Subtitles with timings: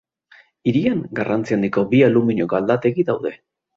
[0.71, 3.35] Hirian garrantzi handiko bi aluminio-galdategi daude.